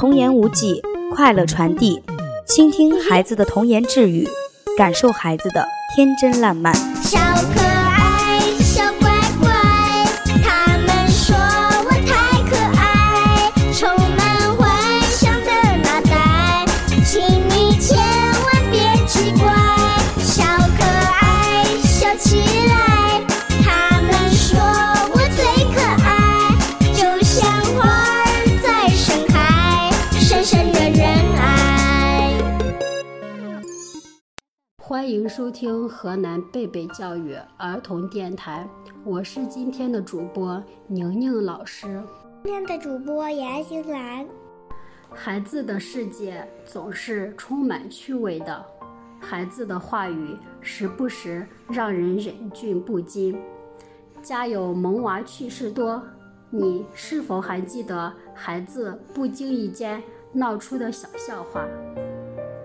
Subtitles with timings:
[0.00, 0.82] 童言无忌，
[1.14, 2.02] 快乐传递，
[2.46, 4.26] 倾听孩子的童言稚语，
[4.74, 5.62] 感受孩子的
[5.94, 6.74] 天真烂漫。
[34.90, 38.68] 欢迎收听河南贝贝教育儿童电台，
[39.04, 42.02] 我是今天的主播宁宁老师。
[42.42, 44.26] 今天的主播严欣兰。
[45.14, 48.66] 孩子的世界总是充满趣味的，
[49.20, 53.40] 孩子的话语时不时让人忍俊不禁。
[54.20, 56.02] 家有萌娃趣事多，
[56.50, 61.64] 你是否还记得孩子不经意间闹出的小笑话？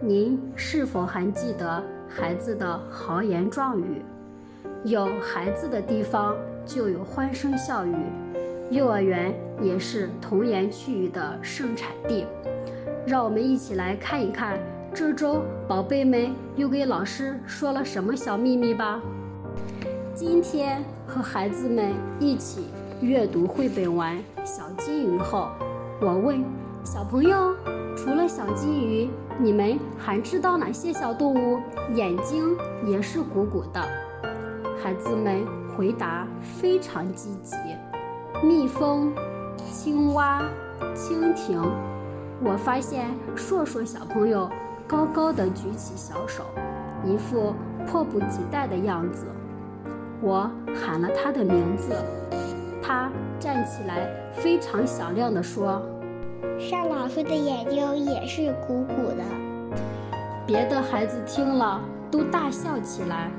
[0.00, 1.82] 您是否还记得
[2.16, 4.00] 孩子的豪言壮语？
[4.84, 7.92] 有孩子的地方就有欢声笑语，
[8.70, 12.24] 幼儿园也是童言趣语的盛产地。
[13.04, 14.60] 让我们一起来看一看
[14.94, 19.02] 这周宝贝们又给老师说了什么小秘密吧。
[20.14, 22.66] 今天和孩子们一起
[23.00, 25.48] 阅读绘本完《小金鱼》后，
[26.00, 26.44] 我问
[26.84, 27.56] 小朋友：
[27.96, 31.60] 除了小金鱼，你们还知道哪些小动物
[31.94, 33.80] 眼睛也是鼓鼓的？
[34.80, 35.44] 孩子们
[35.76, 37.56] 回答非常积极：
[38.44, 39.12] 蜜蜂、
[39.70, 40.42] 青蛙、
[40.94, 41.60] 蜻蜓。
[42.42, 44.48] 我发现硕硕小朋友
[44.86, 46.44] 高高的举起小手，
[47.04, 47.54] 一副
[47.86, 49.26] 迫不及待的样子。
[50.20, 51.92] 我喊了他的名字，
[52.80, 55.82] 他站起来，非常响亮地说。
[56.58, 59.24] 邵老师的眼睛也是鼓鼓的。
[60.46, 63.30] 别的孩子听了都大笑起来，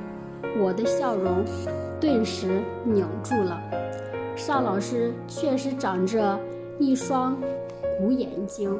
[0.59, 1.43] 我的笑容
[1.99, 3.61] 顿时凝住了。
[4.35, 6.37] 邵老师确实长着
[6.77, 7.37] 一双
[7.99, 8.77] 鼓眼睛，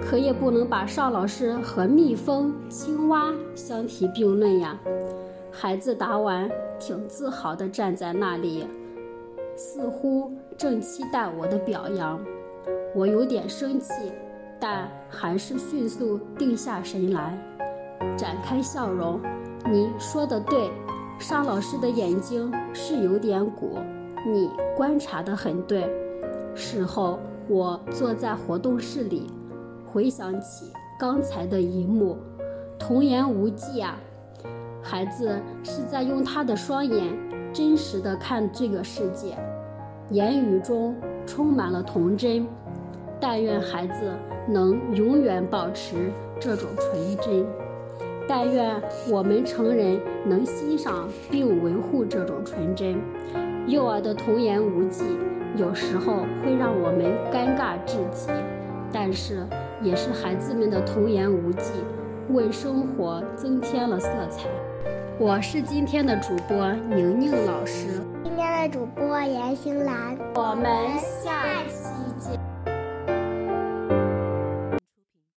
[0.00, 4.78] 可也不能把邵老师和蜜蜂、青蛙相提并论呀。
[5.52, 8.66] 孩子答完，挺自豪地站在那里，
[9.56, 12.18] 似乎正期待我的表扬。
[12.94, 13.92] 我有点生气，
[14.58, 17.38] 但还是迅速定下神来，
[18.16, 19.20] 展开笑容。
[19.70, 20.70] 你说的对，
[21.18, 23.78] 尚老师的眼睛是有点鼓，
[24.26, 25.88] 你观察得很对。
[26.54, 29.30] 事后，我坐在活动室里，
[29.86, 32.16] 回想起刚才的一幕，
[32.76, 33.96] 童言无忌啊！
[34.82, 37.16] 孩子是在用他的双眼
[37.52, 39.36] 真实的看这个世界，
[40.10, 42.44] 言语中充满了童真。
[43.20, 44.12] 但愿孩子
[44.48, 46.10] 能永远保持
[46.40, 47.46] 这种纯真，
[48.26, 52.98] 但愿我们成人能欣赏并维护这种纯真。
[53.66, 55.04] 幼儿的童言无忌，
[55.56, 58.30] 有时候会让我们尴尬至极，
[58.90, 59.46] 但是
[59.82, 61.72] 也是孩子们的童言无忌，
[62.30, 64.48] 为生活增添了色彩。
[65.18, 70.16] 我是今天的主播宁宁老师，今天的主播严欣兰。
[70.34, 70.64] 我们
[71.22, 71.84] 下期
[72.18, 72.39] 见。